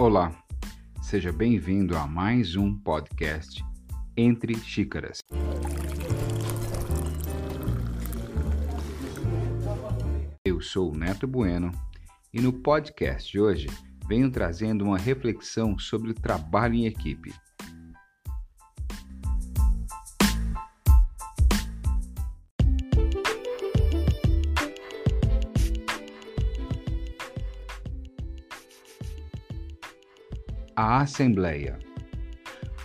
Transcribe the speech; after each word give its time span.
Olá, 0.00 0.32
seja 1.02 1.30
bem-vindo 1.30 1.94
a 1.94 2.06
mais 2.06 2.56
um 2.56 2.74
podcast 2.74 3.62
Entre 4.16 4.54
Xícaras. 4.54 5.18
Eu 10.42 10.62
sou 10.62 10.90
o 10.90 10.96
Neto 10.96 11.26
Bueno 11.26 11.70
e 12.32 12.40
no 12.40 12.50
podcast 12.50 13.30
de 13.30 13.38
hoje 13.38 13.66
venho 14.08 14.30
trazendo 14.30 14.86
uma 14.86 14.96
reflexão 14.96 15.78
sobre 15.78 16.12
o 16.12 16.14
trabalho 16.14 16.76
em 16.76 16.86
equipe. 16.86 17.34
A 30.82 31.02
Assembleia. 31.02 31.78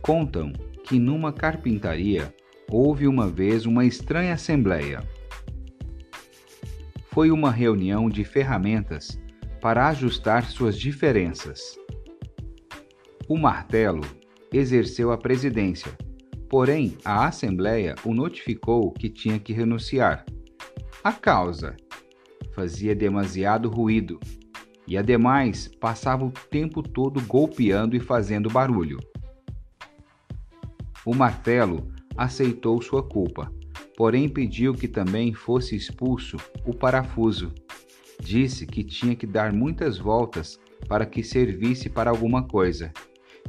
Contam 0.00 0.52
que 0.84 0.96
numa 0.96 1.32
carpintaria 1.32 2.32
houve 2.70 3.08
uma 3.08 3.26
vez 3.28 3.66
uma 3.66 3.84
estranha 3.84 4.34
assembleia. 4.34 5.02
Foi 7.08 7.32
uma 7.32 7.50
reunião 7.50 8.08
de 8.08 8.22
ferramentas 8.22 9.20
para 9.60 9.88
ajustar 9.88 10.44
suas 10.44 10.78
diferenças. 10.78 11.76
O 13.28 13.36
martelo 13.36 14.06
exerceu 14.52 15.10
a 15.10 15.18
presidência, 15.18 15.90
porém 16.48 16.96
a 17.04 17.26
Assembleia 17.26 17.96
o 18.04 18.14
notificou 18.14 18.92
que 18.92 19.08
tinha 19.08 19.40
que 19.40 19.52
renunciar. 19.52 20.24
A 21.02 21.12
causa 21.12 21.74
fazia 22.54 22.94
demasiado 22.94 23.68
ruído 23.68 24.20
e 24.90 24.98
ademais 24.98 25.68
passava 25.68 26.24
o 26.24 26.32
tempo 26.32 26.82
todo 26.82 27.20
golpeando 27.20 27.94
e 27.94 28.00
fazendo 28.00 28.50
barulho. 28.50 28.98
O 31.06 31.14
martelo 31.14 31.86
aceitou 32.16 32.82
sua 32.82 33.00
culpa, 33.00 33.52
porém 33.96 34.28
pediu 34.28 34.74
que 34.74 34.88
também 34.88 35.32
fosse 35.32 35.76
expulso 35.76 36.38
o 36.66 36.74
parafuso. 36.74 37.54
Disse 38.20 38.66
que 38.66 38.82
tinha 38.82 39.14
que 39.14 39.28
dar 39.28 39.52
muitas 39.52 39.96
voltas 39.96 40.58
para 40.88 41.06
que 41.06 41.22
servisse 41.22 41.88
para 41.88 42.10
alguma 42.10 42.42
coisa. 42.42 42.92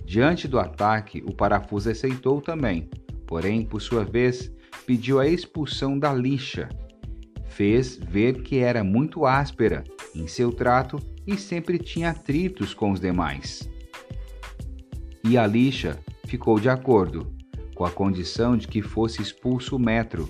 Diante 0.05 0.47
do 0.47 0.59
ataque, 0.59 1.23
o 1.25 1.33
parafuso 1.33 1.89
aceitou 1.89 2.39
também, 2.39 2.87
porém, 3.25 3.65
por 3.65 3.81
sua 3.81 4.05
vez, 4.05 4.53
pediu 4.85 5.19
a 5.19 5.27
expulsão 5.27 5.97
da 5.97 6.13
lixa. 6.13 6.69
Fez 7.47 7.97
ver 7.97 8.43
que 8.43 8.59
era 8.59 8.83
muito 8.83 9.25
áspera 9.25 9.83
em 10.15 10.27
seu 10.27 10.51
trato 10.51 10.99
e 11.25 11.37
sempre 11.37 11.77
tinha 11.77 12.09
atritos 12.09 12.73
com 12.73 12.91
os 12.91 12.99
demais. 12.99 13.69
E 15.23 15.37
a 15.37 15.45
lixa 15.45 15.99
ficou 16.25 16.59
de 16.59 16.69
acordo, 16.69 17.31
com 17.75 17.85
a 17.85 17.91
condição 17.91 18.57
de 18.57 18.67
que 18.67 18.81
fosse 18.81 19.21
expulso 19.21 19.75
o 19.75 19.79
metro, 19.79 20.29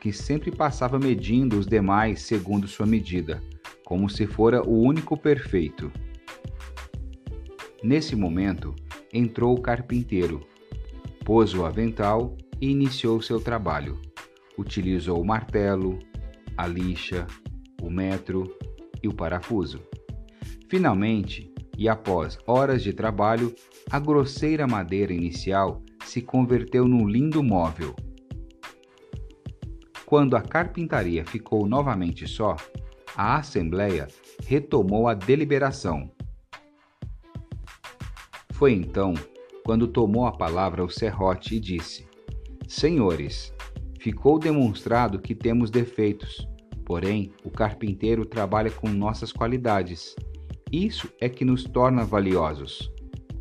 que 0.00 0.12
sempre 0.12 0.50
passava 0.50 0.98
medindo 0.98 1.58
os 1.58 1.66
demais 1.66 2.22
segundo 2.22 2.66
sua 2.66 2.86
medida, 2.86 3.42
como 3.84 4.08
se 4.08 4.26
fora 4.26 4.62
o 4.62 4.82
único 4.82 5.16
perfeito. 5.16 5.92
Nesse 7.82 8.16
momento, 8.16 8.74
entrou 9.12 9.56
o 9.56 9.60
carpinteiro, 9.60 10.46
pôs 11.24 11.54
o 11.54 11.64
avental 11.64 12.36
e 12.60 12.70
iniciou 12.70 13.20
seu 13.20 13.40
trabalho. 13.40 14.00
Utilizou 14.56 15.20
o 15.20 15.24
martelo, 15.24 15.98
a 16.56 16.66
lixa, 16.66 17.26
o 17.80 17.90
metro 17.90 18.56
e 19.02 19.08
o 19.08 19.14
parafuso. 19.14 19.80
Finalmente, 20.68 21.52
e 21.76 21.88
após 21.88 22.38
horas 22.46 22.82
de 22.82 22.92
trabalho, 22.92 23.54
a 23.90 23.98
grosseira 23.98 24.66
madeira 24.66 25.12
inicial 25.12 25.82
se 26.04 26.20
converteu 26.20 26.86
num 26.86 27.08
lindo 27.08 27.42
móvel. 27.42 27.94
Quando 30.06 30.36
a 30.36 30.42
carpintaria 30.42 31.24
ficou 31.24 31.66
novamente 31.66 32.26
só, 32.26 32.56
a 33.16 33.36
Assembleia 33.38 34.08
retomou 34.46 35.08
a 35.08 35.14
deliberação. 35.14 36.10
Foi 38.52 38.72
então 38.72 39.14
quando 39.64 39.86
tomou 39.86 40.26
a 40.26 40.32
palavra 40.32 40.84
o 40.84 40.90
serrote 40.90 41.56
e 41.56 41.60
disse: 41.60 42.06
Senhores, 42.68 43.52
ficou 43.98 44.38
demonstrado 44.38 45.18
que 45.18 45.34
temos 45.34 45.70
defeitos, 45.70 46.46
porém 46.84 47.32
o 47.44 47.50
carpinteiro 47.50 48.24
trabalha 48.24 48.70
com 48.70 48.88
nossas 48.88 49.32
qualidades 49.32 50.14
isso 50.72 51.12
é 51.20 51.28
que 51.28 51.44
nos 51.44 51.64
torna 51.64 52.02
valiosos. 52.02 52.90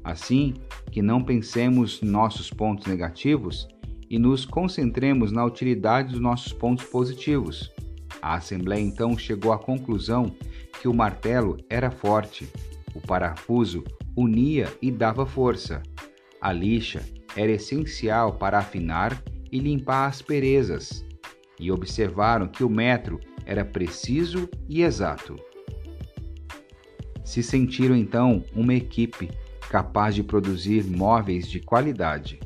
Assim, 0.03 0.53
que 0.91 1.01
não 1.01 1.23
pensemos 1.23 2.01
nossos 2.01 2.49
pontos 2.49 2.87
negativos 2.87 3.69
e 4.09 4.19
nos 4.19 4.43
concentremos 4.43 5.31
na 5.31 5.45
utilidade 5.45 6.11
dos 6.11 6.19
nossos 6.19 6.51
pontos 6.51 6.83
positivos. 6.87 7.71
A 8.21 8.35
Assembleia 8.35 8.81
então 8.81 9.17
chegou 9.17 9.53
à 9.53 9.57
conclusão 9.57 10.35
que 10.81 10.89
o 10.89 10.93
martelo 10.93 11.55
era 11.69 11.89
forte, 11.89 12.49
o 12.93 12.99
parafuso 12.99 13.81
unia 14.13 14.67
e 14.81 14.91
dava 14.91 15.25
força, 15.25 15.81
a 16.41 16.51
lixa 16.51 17.01
era 17.33 17.53
essencial 17.53 18.33
para 18.33 18.59
afinar 18.59 19.23
e 19.49 19.57
limpar 19.57 20.07
asperezas, 20.07 21.05
e 21.57 21.71
observaram 21.71 22.47
que 22.49 22.63
o 22.63 22.69
metro 22.69 23.21
era 23.51 23.65
preciso 23.65 24.49
e 24.67 24.81
exato 24.81 25.35
se 27.31 27.41
sentiram 27.41 27.95
então 27.95 28.43
uma 28.53 28.73
equipe 28.73 29.31
capaz 29.69 30.13
de 30.13 30.21
produzir 30.21 30.83
móveis 30.83 31.49
de 31.49 31.61
qualidade. 31.61 32.37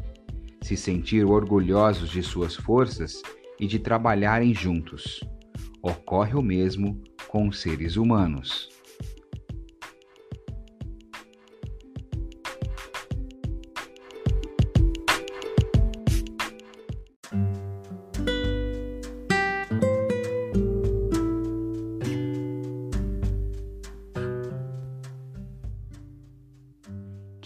Se 0.61 0.77
sentiram 0.77 1.29
orgulhosos 1.29 2.11
de 2.11 2.21
suas 2.21 2.55
forças 2.55 3.23
e 3.59 3.65
de 3.65 3.79
trabalharem 3.79 4.53
juntos. 4.53 5.21
Ocorre 5.81 6.35
o 6.35 6.41
mesmo 6.41 7.01
com 7.27 7.47
os 7.47 7.61
seres 7.61 7.95
humanos. 7.95 8.69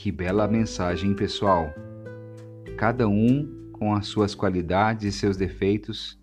Que 0.01 0.13
bela 0.13 0.47
mensagem, 0.47 1.13
pessoal! 1.13 1.73
Cada 2.77 3.05
um 3.09 3.69
com 3.73 3.93
as 3.93 4.07
suas 4.07 4.33
qualidades 4.33 5.03
e 5.03 5.11
seus 5.11 5.35
defeitos, 5.35 6.17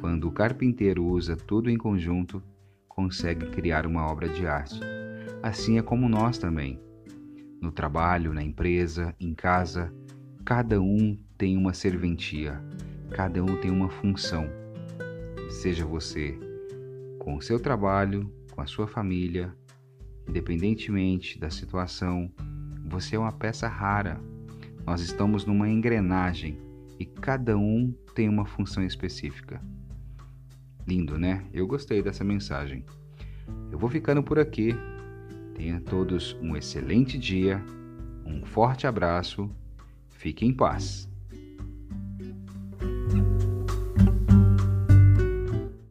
quando 0.00 0.26
o 0.26 0.32
carpinteiro 0.32 1.04
usa 1.04 1.36
tudo 1.36 1.70
em 1.70 1.76
conjunto, 1.76 2.42
consegue 2.88 3.46
criar 3.50 3.86
uma 3.86 4.04
obra 4.04 4.28
de 4.28 4.48
arte. 4.48 4.80
Assim 5.40 5.78
é 5.78 5.82
como 5.82 6.08
nós 6.08 6.38
também. 6.38 6.80
No 7.62 7.70
trabalho, 7.70 8.34
na 8.34 8.42
empresa, 8.42 9.14
em 9.20 9.32
casa, 9.32 9.94
cada 10.44 10.80
um 10.80 11.16
tem 11.38 11.56
uma 11.56 11.72
serventia, 11.72 12.60
cada 13.12 13.44
um 13.44 13.60
tem 13.60 13.70
uma 13.70 13.90
função. 13.90 14.50
Seja 15.48 15.86
você 15.86 16.36
com 17.20 17.36
o 17.36 17.40
seu 17.40 17.60
trabalho, 17.60 18.28
com 18.50 18.60
a 18.60 18.66
sua 18.66 18.88
família, 18.88 19.54
independentemente 20.28 21.38
da 21.38 21.48
situação, 21.48 22.28
você 22.90 23.14
é 23.14 23.18
uma 23.18 23.32
peça 23.32 23.68
rara. 23.68 24.20
Nós 24.84 25.00
estamos 25.00 25.46
numa 25.46 25.68
engrenagem 25.68 26.58
e 26.98 27.06
cada 27.06 27.56
um 27.56 27.94
tem 28.14 28.28
uma 28.28 28.44
função 28.44 28.82
específica. 28.84 29.62
Lindo, 30.86 31.16
né? 31.16 31.46
Eu 31.52 31.66
gostei 31.68 32.02
dessa 32.02 32.24
mensagem. 32.24 32.84
Eu 33.70 33.78
vou 33.78 33.88
ficando 33.88 34.22
por 34.22 34.40
aqui. 34.40 34.74
Tenha 35.54 35.80
todos 35.80 36.36
um 36.42 36.56
excelente 36.56 37.16
dia, 37.16 37.62
um 38.24 38.44
forte 38.44 38.86
abraço, 38.86 39.50
fique 40.08 40.44
em 40.44 40.52
paz. 40.52 41.09